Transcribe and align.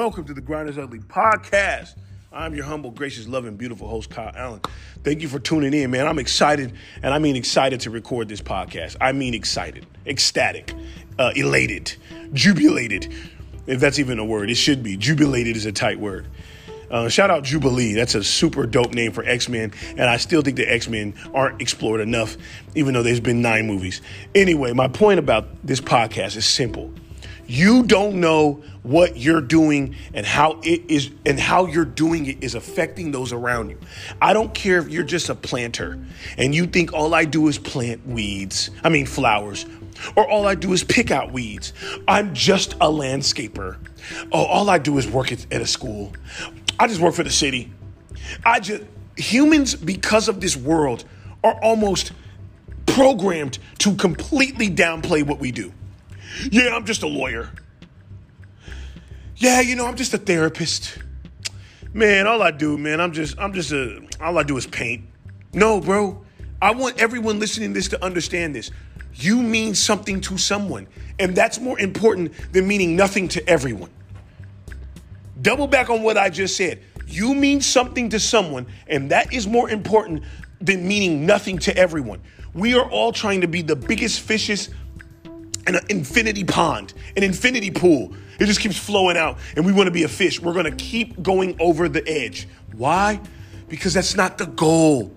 welcome 0.00 0.24
to 0.24 0.32
the 0.32 0.40
Grind 0.40 0.66
is 0.66 0.78
Ugly 0.78 1.00
podcast. 1.00 1.94
I'm 2.32 2.54
your 2.54 2.64
humble, 2.64 2.90
gracious, 2.90 3.28
loving, 3.28 3.58
beautiful 3.58 3.86
host, 3.86 4.08
Kyle 4.08 4.32
Allen. 4.34 4.62
Thank 5.04 5.20
you 5.20 5.28
for 5.28 5.38
tuning 5.38 5.74
in, 5.74 5.90
man. 5.90 6.06
I'm 6.06 6.18
excited, 6.18 6.72
and 7.02 7.12
I 7.12 7.18
mean 7.18 7.36
excited 7.36 7.80
to 7.80 7.90
record 7.90 8.26
this 8.26 8.40
podcast. 8.40 8.96
I 8.98 9.12
mean 9.12 9.34
excited, 9.34 9.86
ecstatic, 10.06 10.72
uh, 11.18 11.32
elated, 11.36 11.94
jubilated, 12.32 13.12
if 13.66 13.78
that's 13.78 13.98
even 13.98 14.18
a 14.18 14.24
word. 14.24 14.48
It 14.48 14.54
should 14.54 14.82
be. 14.82 14.96
Jubilated 14.96 15.54
is 15.54 15.66
a 15.66 15.72
tight 15.72 16.00
word. 16.00 16.26
Uh, 16.90 17.10
shout 17.10 17.30
out 17.30 17.44
Jubilee. 17.44 17.92
That's 17.92 18.14
a 18.14 18.24
super 18.24 18.64
dope 18.64 18.94
name 18.94 19.12
for 19.12 19.22
X 19.22 19.50
Men, 19.50 19.70
and 19.90 20.04
I 20.08 20.16
still 20.16 20.40
think 20.40 20.56
the 20.56 20.66
X 20.66 20.88
Men 20.88 21.12
aren't 21.34 21.60
explored 21.60 22.00
enough, 22.00 22.38
even 22.74 22.94
though 22.94 23.02
there's 23.02 23.20
been 23.20 23.42
nine 23.42 23.66
movies. 23.66 24.00
Anyway, 24.34 24.72
my 24.72 24.88
point 24.88 25.18
about 25.18 25.46
this 25.62 25.82
podcast 25.82 26.38
is 26.38 26.46
simple. 26.46 26.90
You 27.50 27.82
don't 27.82 28.20
know 28.20 28.62
what 28.84 29.16
you're 29.16 29.40
doing 29.40 29.96
and 30.14 30.24
how 30.24 30.60
it 30.62 30.88
is 30.88 31.10
and 31.26 31.36
how 31.36 31.66
you're 31.66 31.84
doing 31.84 32.26
it 32.26 32.44
is 32.44 32.54
affecting 32.54 33.10
those 33.10 33.32
around 33.32 33.70
you. 33.70 33.78
I 34.22 34.34
don't 34.34 34.54
care 34.54 34.78
if 34.78 34.88
you're 34.88 35.02
just 35.02 35.28
a 35.30 35.34
planter 35.34 35.98
and 36.38 36.54
you 36.54 36.68
think 36.68 36.92
all 36.92 37.12
I 37.12 37.24
do 37.24 37.48
is 37.48 37.58
plant 37.58 38.06
weeds, 38.06 38.70
I 38.84 38.88
mean 38.88 39.04
flowers, 39.04 39.66
or 40.14 40.30
all 40.30 40.46
I 40.46 40.54
do 40.54 40.72
is 40.72 40.84
pick 40.84 41.10
out 41.10 41.32
weeds. 41.32 41.72
I'm 42.06 42.36
just 42.36 42.74
a 42.74 42.86
landscaper. 42.86 43.78
Oh, 44.30 44.44
all 44.44 44.70
I 44.70 44.78
do 44.78 44.96
is 44.98 45.08
work 45.08 45.32
at, 45.32 45.52
at 45.52 45.60
a 45.60 45.66
school. 45.66 46.12
I 46.78 46.86
just 46.86 47.00
work 47.00 47.14
for 47.14 47.24
the 47.24 47.30
city. 47.30 47.72
I 48.44 48.60
just 48.60 48.84
humans 49.16 49.74
because 49.74 50.28
of 50.28 50.40
this 50.40 50.56
world 50.56 51.04
are 51.42 51.58
almost 51.64 52.12
programmed 52.86 53.58
to 53.78 53.96
completely 53.96 54.70
downplay 54.70 55.24
what 55.24 55.40
we 55.40 55.50
do. 55.50 55.72
Yeah, 56.50 56.74
I'm 56.74 56.84
just 56.84 57.02
a 57.02 57.08
lawyer. 57.08 57.50
Yeah, 59.36 59.60
you 59.60 59.74
know, 59.74 59.86
I'm 59.86 59.96
just 59.96 60.12
a 60.14 60.18
therapist. 60.18 60.98
Man, 61.92 62.26
all 62.26 62.42
I 62.42 62.50
do, 62.50 62.78
man, 62.78 63.00
I'm 63.00 63.12
just 63.12 63.38
I'm 63.38 63.52
just 63.52 63.72
a 63.72 64.06
all 64.20 64.38
I 64.38 64.42
do 64.42 64.56
is 64.56 64.66
paint. 64.66 65.04
No, 65.52 65.80
bro. 65.80 66.24
I 66.62 66.72
want 66.72 67.00
everyone 67.00 67.40
listening 67.40 67.70
to 67.70 67.74
this 67.74 67.88
to 67.88 68.04
understand 68.04 68.54
this. 68.54 68.70
You 69.14 69.42
mean 69.42 69.74
something 69.74 70.20
to 70.22 70.38
someone, 70.38 70.86
and 71.18 71.34
that's 71.34 71.58
more 71.58 71.80
important 71.80 72.32
than 72.52 72.68
meaning 72.68 72.96
nothing 72.96 73.28
to 73.28 73.48
everyone. 73.48 73.90
Double 75.40 75.66
back 75.66 75.90
on 75.90 76.02
what 76.02 76.18
I 76.18 76.28
just 76.28 76.56
said. 76.56 76.82
You 77.06 77.34
mean 77.34 77.60
something 77.60 78.10
to 78.10 78.20
someone, 78.20 78.66
and 78.86 79.10
that 79.10 79.32
is 79.32 79.46
more 79.46 79.70
important 79.70 80.22
than 80.60 80.86
meaning 80.86 81.26
nothing 81.26 81.58
to 81.60 81.76
everyone. 81.76 82.20
We 82.52 82.74
are 82.74 82.88
all 82.88 83.12
trying 83.12 83.40
to 83.40 83.48
be 83.48 83.62
the 83.62 83.76
biggest 83.76 84.20
fishes 84.20 84.68
an 85.66 85.78
infinity 85.88 86.44
pond, 86.44 86.94
an 87.16 87.22
infinity 87.22 87.70
pool. 87.70 88.14
It 88.38 88.46
just 88.46 88.60
keeps 88.60 88.78
flowing 88.78 89.16
out, 89.16 89.38
and 89.56 89.66
we 89.66 89.72
want 89.72 89.86
to 89.86 89.90
be 89.90 90.04
a 90.04 90.08
fish. 90.08 90.40
We're 90.40 90.54
going 90.54 90.64
to 90.64 90.76
keep 90.76 91.22
going 91.22 91.56
over 91.60 91.88
the 91.88 92.06
edge. 92.08 92.48
Why? 92.74 93.20
Because 93.68 93.94
that's 93.94 94.16
not 94.16 94.38
the 94.38 94.46
goal. 94.46 95.14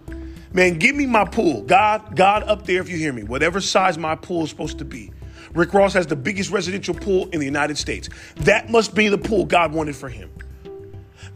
Man, 0.51 0.77
give 0.77 0.95
me 0.95 1.05
my 1.05 1.25
pool. 1.25 1.63
God, 1.63 2.15
God 2.15 2.43
up 2.43 2.65
there, 2.65 2.81
if 2.81 2.89
you 2.89 2.97
hear 2.97 3.13
me, 3.13 3.23
whatever 3.23 3.59
size 3.59 3.97
my 3.97 4.15
pool 4.15 4.43
is 4.43 4.49
supposed 4.49 4.77
to 4.79 4.85
be. 4.85 5.11
Rick 5.53 5.73
Ross 5.73 5.93
has 5.93 6.07
the 6.07 6.15
biggest 6.15 6.51
residential 6.51 6.93
pool 6.93 7.27
in 7.29 7.39
the 7.39 7.45
United 7.45 7.77
States. 7.77 8.09
That 8.37 8.69
must 8.69 8.93
be 8.93 9.07
the 9.07 9.17
pool 9.17 9.45
God 9.45 9.73
wanted 9.73 9.95
for 9.95 10.09
him. 10.09 10.31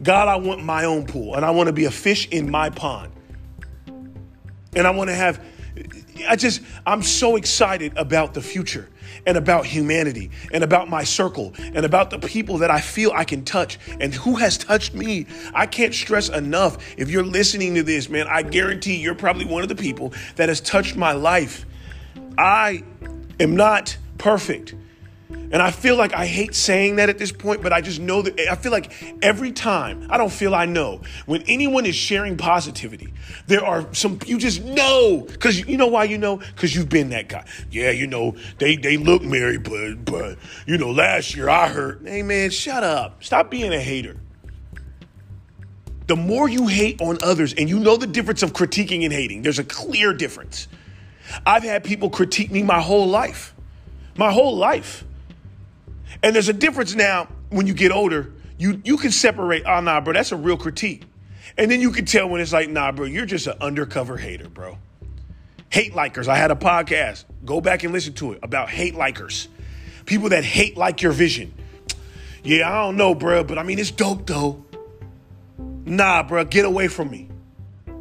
God, 0.02 0.28
I 0.28 0.36
want 0.36 0.62
my 0.62 0.84
own 0.84 1.06
pool, 1.06 1.34
and 1.34 1.44
I 1.44 1.50
want 1.50 1.66
to 1.68 1.72
be 1.72 1.86
a 1.86 1.90
fish 1.90 2.28
in 2.28 2.50
my 2.50 2.70
pond. 2.70 3.12
And 4.76 4.86
I 4.86 4.90
want 4.90 5.08
to 5.08 5.14
have, 5.14 5.44
I 6.28 6.36
just, 6.36 6.62
I'm 6.86 7.02
so 7.02 7.36
excited 7.36 7.96
about 7.96 8.34
the 8.34 8.42
future 8.42 8.88
and 9.26 9.36
about 9.36 9.66
humanity 9.66 10.30
and 10.52 10.64
about 10.64 10.88
my 10.88 11.04
circle 11.04 11.54
and 11.58 11.84
about 11.84 12.10
the 12.10 12.18
people 12.18 12.58
that 12.58 12.70
I 12.70 12.80
feel 12.80 13.12
I 13.14 13.24
can 13.24 13.44
touch 13.44 13.78
and 14.00 14.14
who 14.14 14.36
has 14.36 14.58
touched 14.58 14.94
me. 14.94 15.26
I 15.54 15.66
can't 15.66 15.94
stress 15.94 16.28
enough. 16.28 16.78
If 16.96 17.10
you're 17.10 17.24
listening 17.24 17.74
to 17.76 17.82
this, 17.82 18.08
man, 18.08 18.26
I 18.28 18.42
guarantee 18.42 18.96
you're 18.96 19.14
probably 19.14 19.44
one 19.44 19.62
of 19.62 19.68
the 19.68 19.76
people 19.76 20.12
that 20.36 20.48
has 20.48 20.60
touched 20.60 20.96
my 20.96 21.12
life. 21.12 21.66
I 22.36 22.84
am 23.40 23.56
not 23.56 23.96
perfect. 24.18 24.74
And 25.50 25.62
I 25.62 25.70
feel 25.70 25.96
like 25.96 26.14
I 26.14 26.26
hate 26.26 26.54
saying 26.54 26.96
that 26.96 27.08
at 27.08 27.18
this 27.18 27.32
point, 27.32 27.62
but 27.62 27.72
I 27.72 27.80
just 27.80 28.00
know 28.00 28.22
that 28.22 28.38
I 28.50 28.54
feel 28.54 28.72
like 28.72 28.92
every 29.22 29.50
time, 29.52 30.06
I 30.10 30.18
don't 30.18 30.32
feel 30.32 30.54
I 30.54 30.66
know, 30.66 31.00
when 31.26 31.42
anyone 31.42 31.86
is 31.86 31.94
sharing 31.94 32.36
positivity, 32.36 33.12
there 33.46 33.64
are 33.64 33.92
some, 33.94 34.18
you 34.26 34.38
just 34.38 34.62
know, 34.62 35.26
because 35.26 35.58
you 35.66 35.76
know 35.76 35.86
why 35.86 36.04
you 36.04 36.18
know? 36.18 36.36
Because 36.36 36.74
you've 36.74 36.90
been 36.90 37.10
that 37.10 37.28
guy. 37.28 37.46
Yeah, 37.70 37.90
you 37.90 38.06
know, 38.06 38.36
they, 38.58 38.76
they 38.76 38.98
look 38.98 39.22
married, 39.22 39.62
but, 39.64 40.04
but, 40.04 40.38
you 40.66 40.76
know, 40.76 40.90
last 40.90 41.34
year 41.34 41.48
I 41.48 41.68
heard, 41.68 42.02
hey 42.04 42.22
man, 42.22 42.50
shut 42.50 42.82
up. 42.82 43.24
Stop 43.24 43.50
being 43.50 43.72
a 43.72 43.80
hater. 43.80 44.16
The 46.08 46.16
more 46.16 46.48
you 46.48 46.66
hate 46.66 47.00
on 47.02 47.18
others, 47.22 47.52
and 47.52 47.68
you 47.68 47.78
know 47.78 47.96
the 47.96 48.06
difference 48.06 48.42
of 48.42 48.54
critiquing 48.54 49.04
and 49.04 49.12
hating, 49.12 49.42
there's 49.42 49.58
a 49.58 49.64
clear 49.64 50.14
difference. 50.14 50.68
I've 51.44 51.62
had 51.62 51.84
people 51.84 52.08
critique 52.08 52.50
me 52.50 52.62
my 52.62 52.80
whole 52.80 53.06
life. 53.06 53.54
My 54.16 54.32
whole 54.32 54.56
life. 54.56 55.04
And 56.22 56.34
there's 56.34 56.48
a 56.48 56.52
difference 56.52 56.94
now 56.94 57.28
when 57.50 57.66
you 57.66 57.74
get 57.74 57.92
older. 57.92 58.32
You 58.58 58.80
you 58.84 58.96
can 58.96 59.10
separate, 59.10 59.64
oh 59.66 59.80
nah, 59.80 60.00
bro, 60.00 60.14
that's 60.14 60.32
a 60.32 60.36
real 60.36 60.56
critique. 60.56 61.04
And 61.56 61.70
then 61.70 61.80
you 61.80 61.90
can 61.90 62.04
tell 62.04 62.28
when 62.28 62.40
it's 62.40 62.52
like, 62.52 62.68
nah, 62.68 62.92
bro, 62.92 63.06
you're 63.06 63.26
just 63.26 63.46
an 63.46 63.56
undercover 63.60 64.16
hater, 64.16 64.48
bro. 64.48 64.78
Hate 65.70 65.92
likers. 65.92 66.28
I 66.28 66.36
had 66.36 66.50
a 66.50 66.56
podcast. 66.56 67.24
Go 67.44 67.60
back 67.60 67.84
and 67.84 67.92
listen 67.92 68.14
to 68.14 68.32
it 68.32 68.40
about 68.42 68.68
hate 68.68 68.94
likers. 68.94 69.48
People 70.06 70.30
that 70.30 70.44
hate 70.44 70.76
like 70.76 71.02
your 71.02 71.12
vision. 71.12 71.52
Yeah, 72.42 72.68
I 72.68 72.82
don't 72.82 72.96
know, 72.96 73.14
bro, 73.14 73.44
but 73.44 73.58
I 73.58 73.62
mean 73.62 73.78
it's 73.78 73.90
dope 73.90 74.26
though. 74.26 74.64
Nah, 75.58 76.22
bro, 76.22 76.44
get 76.44 76.64
away 76.64 76.88
from 76.88 77.10
me. 77.10 77.28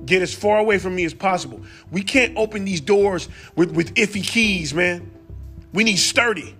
Get 0.05 0.21
as 0.21 0.33
far 0.33 0.59
away 0.59 0.77
from 0.77 0.95
me 0.95 1.03
as 1.03 1.13
possible. 1.13 1.61
We 1.91 2.01
can't 2.01 2.37
open 2.37 2.63
these 2.63 2.81
doors 2.81 3.27
with, 3.55 3.71
with 3.71 3.93
iffy 3.95 4.25
keys, 4.25 4.73
man. 4.73 5.11
We 5.73 5.83
need 5.83 5.97
sturdy. 5.97 6.55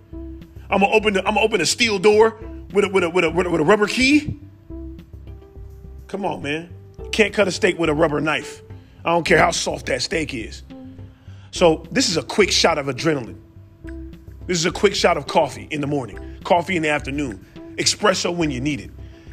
I'm 0.70 0.80
gonna 0.80 0.92
open 0.92 1.14
the, 1.14 1.20
I'm 1.20 1.34
gonna 1.34 1.46
open 1.46 1.60
a 1.60 1.66
steel 1.66 1.98
door 1.98 2.38
with 2.72 2.84
a, 2.84 2.88
with 2.88 3.04
a, 3.04 3.10
with 3.10 3.24
a, 3.24 3.30
with 3.30 3.46
a, 3.46 3.50
with 3.50 3.60
a 3.60 3.64
rubber 3.64 3.86
key. 3.86 4.38
Come 6.06 6.24
on, 6.24 6.42
man. 6.42 6.70
You 6.98 7.10
can't 7.10 7.32
cut 7.32 7.48
a 7.48 7.52
steak 7.52 7.78
with 7.78 7.90
a 7.90 7.94
rubber 7.94 8.20
knife. 8.20 8.62
I 9.04 9.10
don't 9.10 9.24
care 9.24 9.38
how 9.38 9.50
soft 9.50 9.86
that 9.86 10.02
steak 10.02 10.34
is. 10.34 10.62
So 11.50 11.86
this 11.90 12.08
is 12.08 12.16
a 12.16 12.22
quick 12.22 12.50
shot 12.50 12.78
of 12.78 12.86
adrenaline. 12.86 13.40
This 14.46 14.58
is 14.58 14.66
a 14.66 14.70
quick 14.70 14.94
shot 14.94 15.16
of 15.16 15.26
coffee 15.26 15.68
in 15.70 15.80
the 15.80 15.86
morning, 15.86 16.18
coffee 16.44 16.76
in 16.76 16.82
the 16.82 16.88
afternoon, 16.88 17.44
espresso 17.76 18.34
when 18.34 18.50
you 18.50 18.60
need 18.60 18.80
it. 18.80 18.90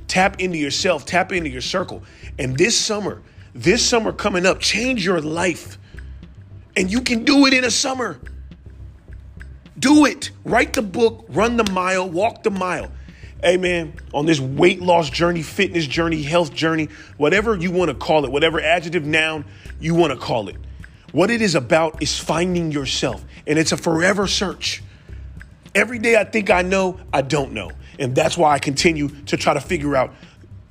Tap 0.08 0.40
into 0.40 0.58
yourself, 0.58 1.06
tap 1.06 1.32
into 1.32 1.50
your 1.50 1.62
circle. 1.62 2.04
And 2.38 2.58
this 2.58 2.78
summer, 2.78 3.22
this 3.54 3.86
summer 3.86 4.12
coming 4.12 4.46
up, 4.46 4.60
change 4.60 5.06
your 5.06 5.22
life. 5.22 5.78
And 6.76 6.92
you 6.92 7.02
can 7.02 7.24
do 7.24 7.46
it 7.46 7.54
in 7.54 7.64
a 7.64 7.72
summer. 7.72 8.20
Do 9.78 10.06
it. 10.06 10.32
Write 10.44 10.74
the 10.74 10.82
book, 10.82 11.26
run 11.30 11.58
the 11.58 11.70
mile, 11.72 12.10
walk 12.10 12.44
the 12.44 12.52
mile. 12.52 12.92
Amen. 13.44 13.94
on 14.14 14.26
this 14.26 14.40
weight 14.40 14.82
loss 14.82 15.10
journey, 15.10 15.44
fitness 15.44 15.86
journey, 15.86 16.24
health 16.24 16.54
journey, 16.54 16.90
whatever 17.18 17.56
you 17.56 17.70
want 17.70 17.90
to 17.90 17.96
call 17.96 18.26
it, 18.26 18.32
whatever 18.32 18.60
adjective 18.60 19.06
noun 19.06 19.46
you 19.80 19.94
want 19.94 20.12
to 20.12 20.18
call 20.18 20.48
it. 20.50 20.56
What 21.12 21.30
it 21.30 21.42
is 21.42 21.54
about 21.54 22.02
is 22.02 22.18
finding 22.18 22.72
yourself, 22.72 23.24
and 23.46 23.60
it's 23.60 23.72
a 23.72 23.78
forever 23.78 24.26
search. 24.26 24.82
Every 25.76 26.00
day 26.00 26.16
I 26.16 26.24
think 26.24 26.50
I 26.50 26.62
know, 26.62 27.00
I 27.14 27.22
don't 27.22 27.52
know. 27.52 27.72
And 28.00 28.16
that's 28.16 28.38
why 28.38 28.54
I 28.54 28.60
continue 28.60 29.10
to 29.26 29.38
try 29.38 29.54
to 29.54 29.62
figure 29.62 29.96
out 29.96 30.14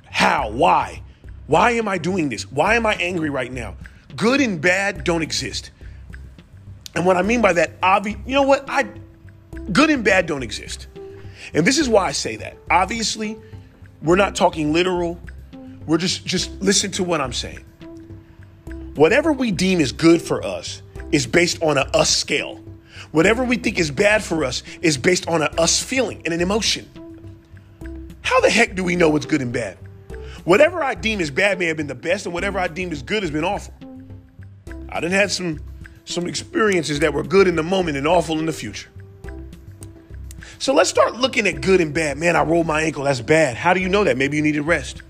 how, 0.05 0.51
why. 0.51 1.01
Why 1.47 1.71
am 1.71 1.87
I 1.87 1.97
doing 1.97 2.29
this? 2.29 2.51
Why 2.51 2.75
am 2.75 2.85
I 2.85 2.95
angry 2.95 3.29
right 3.29 3.51
now? 3.51 3.75
Good 4.15 4.41
and 4.41 4.59
bad 4.59 5.03
don't 5.03 5.21
exist. 5.21 5.71
And 6.95 7.05
what 7.05 7.17
I 7.17 7.21
mean 7.21 7.41
by 7.41 7.53
that, 7.53 7.71
obvious, 7.83 8.17
you 8.25 8.33
know 8.33 8.43
what? 8.43 8.65
I 8.69 8.87
good 9.71 9.89
and 9.89 10.03
bad 10.03 10.25
don't 10.25 10.43
exist. 10.43 10.87
And 11.53 11.65
this 11.65 11.77
is 11.77 11.89
why 11.89 12.05
I 12.07 12.11
say 12.11 12.37
that. 12.37 12.57
Obviously, 12.71 13.37
we're 14.01 14.15
not 14.15 14.35
talking 14.35 14.73
literal. 14.73 15.19
We're 15.85 15.97
just 15.97 16.25
just 16.25 16.51
listen 16.61 16.91
to 16.91 17.03
what 17.03 17.21
I'm 17.21 17.33
saying. 17.33 17.63
Whatever 18.95 19.33
we 19.33 19.51
deem 19.51 19.81
is 19.81 19.91
good 19.91 20.21
for 20.21 20.43
us 20.45 20.81
is 21.11 21.27
based 21.27 21.61
on 21.61 21.77
a 21.77 21.81
us 21.93 22.09
scale. 22.09 22.63
Whatever 23.11 23.43
we 23.43 23.57
think 23.57 23.77
is 23.77 23.91
bad 23.91 24.23
for 24.23 24.43
us 24.43 24.63
is 24.81 24.97
based 24.97 25.27
on 25.27 25.41
a 25.41 25.45
us 25.57 25.81
feeling 25.81 26.21
and 26.25 26.33
an 26.33 26.41
emotion. 26.41 26.89
How 28.21 28.39
the 28.41 28.49
heck 28.49 28.75
do 28.75 28.83
we 28.83 28.95
know 28.95 29.09
what's 29.09 29.25
good 29.25 29.41
and 29.41 29.53
bad? 29.53 29.77
Whatever 30.45 30.83
I 30.83 30.95
deem 30.95 31.21
is 31.21 31.29
bad 31.29 31.59
may 31.59 31.65
have 31.65 31.77
been 31.77 31.87
the 31.87 31.95
best, 31.95 32.25
and 32.25 32.33
whatever 32.33 32.59
I 32.59 32.67
deem 32.67 32.91
is 32.91 33.01
good 33.01 33.23
has 33.23 33.31
been 33.31 33.43
awful. 33.43 33.73
I 34.89 34.99
done 34.99 35.11
had 35.11 35.31
some 35.31 35.59
some 36.05 36.27
experiences 36.27 36.99
that 37.01 37.13
were 37.13 37.23
good 37.23 37.47
in 37.47 37.55
the 37.55 37.63
moment 37.63 37.97
and 37.97 38.07
awful 38.07 38.39
in 38.39 38.45
the 38.45 38.53
future. 38.53 38.89
So 40.59 40.73
let's 40.73 40.89
start 40.89 41.15
looking 41.15 41.47
at 41.47 41.61
good 41.61 41.81
and 41.81 41.93
bad. 41.93 42.17
Man, 42.17 42.35
I 42.35 42.43
rolled 42.43 42.67
my 42.67 42.81
ankle. 42.81 43.03
That's 43.03 43.21
bad. 43.21 43.57
How 43.57 43.73
do 43.73 43.81
you 43.81 43.89
know 43.89 44.03
that? 44.03 44.17
Maybe 44.17 44.37
you 44.37 44.43
needed 44.43 44.61
rest. 44.61 45.01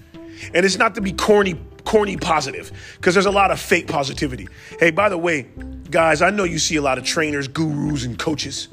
And 0.53 0.65
it's 0.65 0.77
not 0.77 0.95
to 0.95 1.01
be 1.01 1.13
corny, 1.13 1.59
corny 1.83 2.17
positive, 2.17 2.71
because 2.97 3.13
there's 3.13 3.25
a 3.25 3.31
lot 3.31 3.51
of 3.51 3.59
fake 3.59 3.87
positivity. 3.87 4.47
Hey, 4.79 4.91
by 4.91 5.09
the 5.09 5.17
way, 5.17 5.47
guys, 5.91 6.21
I 6.21 6.29
know 6.29 6.43
you 6.43 6.59
see 6.59 6.75
a 6.77 6.81
lot 6.81 6.97
of 6.97 7.03
trainers, 7.03 7.47
gurus, 7.47 8.05
and 8.05 8.17
coaches. 8.17 8.69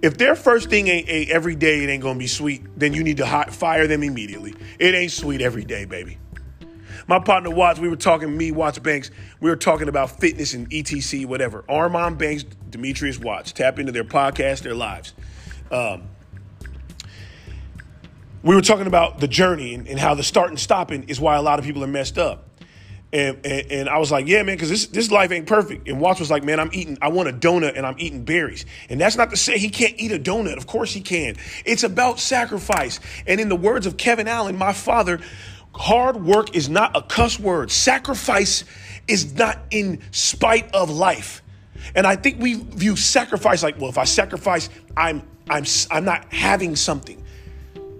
If 0.00 0.18
their 0.18 0.34
first 0.34 0.68
thing 0.70 0.88
ain't, 0.88 1.08
ain't 1.08 1.30
every 1.30 1.54
day, 1.54 1.84
it 1.84 1.88
ain't 1.88 2.02
gonna 2.02 2.18
be 2.18 2.26
sweet, 2.26 2.62
then 2.76 2.92
you 2.92 3.04
need 3.04 3.18
to 3.18 3.26
hot, 3.26 3.54
fire 3.54 3.86
them 3.86 4.02
immediately. 4.02 4.54
It 4.78 4.94
ain't 4.94 5.12
sweet 5.12 5.40
every 5.40 5.64
day, 5.64 5.84
baby. 5.84 6.18
My 7.06 7.18
partner 7.18 7.50
Watts, 7.50 7.80
we 7.80 7.88
were 7.88 7.96
talking, 7.96 8.36
me, 8.36 8.52
Watts 8.52 8.78
Banks, 8.78 9.10
we 9.40 9.50
were 9.50 9.56
talking 9.56 9.88
about 9.88 10.10
fitness 10.20 10.54
and 10.54 10.70
ETC, 10.70 11.26
whatever. 11.26 11.64
Armand 11.68 12.18
Banks, 12.18 12.44
Demetrius 12.70 13.18
Watts, 13.18 13.52
tap 13.52 13.78
into 13.78 13.92
their 13.92 14.04
podcast, 14.04 14.62
their 14.62 14.74
lives. 14.74 15.14
Um, 15.70 16.02
we 18.42 18.54
were 18.54 18.62
talking 18.62 18.86
about 18.86 19.20
the 19.20 19.28
journey 19.28 19.74
and, 19.74 19.86
and, 19.86 19.98
how 19.98 20.14
the 20.14 20.22
start 20.22 20.50
and 20.50 20.58
stopping 20.58 21.08
is 21.08 21.20
why 21.20 21.36
a 21.36 21.42
lot 21.42 21.58
of 21.58 21.64
people 21.64 21.82
are 21.84 21.88
messed 21.88 22.18
up. 22.18 22.48
And, 23.12 23.44
and, 23.44 23.70
and 23.70 23.88
I 23.88 23.98
was 23.98 24.10
like, 24.10 24.26
yeah, 24.26 24.42
man, 24.42 24.56
because 24.56 24.70
this, 24.70 24.86
this 24.86 25.10
life 25.10 25.30
ain't 25.32 25.46
perfect. 25.46 25.86
And 25.86 26.00
Watts 26.00 26.18
was 26.18 26.30
like, 26.30 26.44
man, 26.44 26.58
I'm 26.58 26.70
eating, 26.72 26.96
I 27.02 27.08
want 27.08 27.28
a 27.28 27.32
donut 27.32 27.76
and 27.76 27.86
I'm 27.86 27.96
eating 27.98 28.24
berries. 28.24 28.64
And 28.88 29.00
that's 29.00 29.16
not 29.16 29.30
to 29.30 29.36
say 29.36 29.58
he 29.58 29.68
can't 29.68 29.94
eat 29.98 30.12
a 30.12 30.18
donut. 30.18 30.56
Of 30.56 30.66
course 30.66 30.92
he 30.92 31.02
can. 31.02 31.36
It's 31.64 31.82
about 31.82 32.20
sacrifice. 32.20 33.00
And 33.26 33.38
in 33.38 33.48
the 33.50 33.56
words 33.56 33.86
of 33.86 33.98
Kevin 33.98 34.28
Allen, 34.28 34.56
my 34.56 34.72
father, 34.72 35.20
hard 35.74 36.16
work 36.16 36.54
is 36.54 36.68
not 36.68 36.96
a 36.96 37.02
cuss 37.02 37.38
word. 37.38 37.70
Sacrifice 37.70 38.64
is 39.08 39.34
not 39.34 39.58
in 39.70 40.00
spite 40.10 40.72
of 40.74 40.90
life. 40.90 41.42
And 41.94 42.06
I 42.06 42.16
think 42.16 42.40
we 42.40 42.54
view 42.54 42.96
sacrifice 42.96 43.62
like, 43.62 43.78
well, 43.80 43.90
if 43.90 43.98
I 43.98 44.04
sacrifice, 44.04 44.68
I'm 44.96 45.22
I'm 45.50 45.64
I'm 45.90 46.04
not 46.04 46.32
having 46.32 46.76
something. 46.76 47.22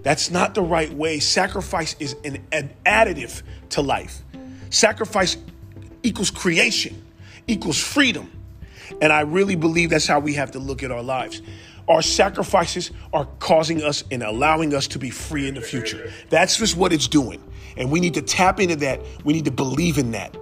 That's 0.03 0.31
not 0.31 0.53
the 0.53 0.61
right 0.61 0.91
way. 0.91 1.19
Sacrifice 1.19 1.95
is 1.99 2.15
an, 2.25 2.45
an 2.51 2.73
additive 2.85 3.41
to 3.71 3.81
life. 3.81 4.21
Sacrifice 4.69 5.37
equals 6.03 6.29
creation, 6.29 7.01
equals 7.47 7.81
freedom. 7.81 8.29
And 9.01 9.11
I 9.13 9.21
really 9.21 9.55
believe 9.55 9.89
that's 9.89 10.07
how 10.07 10.19
we 10.19 10.33
have 10.33 10.51
to 10.51 10.59
look 10.59 10.83
at 10.83 10.91
our 10.91 11.03
lives. 11.03 11.41
Our 11.87 12.01
sacrifices 12.01 12.91
are 13.13 13.27
causing 13.39 13.81
us 13.81 14.03
and 14.11 14.23
allowing 14.23 14.73
us 14.73 14.87
to 14.89 14.99
be 14.99 15.09
free 15.09 15.47
in 15.47 15.55
the 15.55 15.61
future. 15.61 16.11
That's 16.29 16.57
just 16.57 16.77
what 16.77 16.93
it's 16.93 17.07
doing. 17.07 17.41
And 17.77 17.91
we 17.91 17.99
need 17.99 18.13
to 18.15 18.21
tap 18.21 18.59
into 18.59 18.75
that. 18.77 19.01
We 19.23 19.33
need 19.33 19.45
to 19.45 19.51
believe 19.51 19.97
in 19.97 20.11
that. 20.11 20.35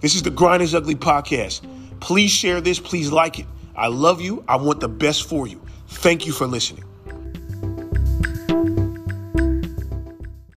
This 0.00 0.14
is 0.14 0.22
the 0.22 0.30
Grind 0.30 0.62
is 0.62 0.74
Ugly 0.74 0.96
podcast. 0.96 1.66
Please 2.00 2.30
share 2.30 2.60
this. 2.60 2.78
Please 2.78 3.10
like 3.10 3.38
it. 3.38 3.46
I 3.76 3.88
love 3.88 4.20
you. 4.20 4.44
I 4.46 4.56
want 4.56 4.80
the 4.80 4.88
best 4.88 5.28
for 5.28 5.46
you. 5.46 5.60
Thank 5.88 6.26
you 6.26 6.32
for 6.32 6.46
listening. 6.46 6.84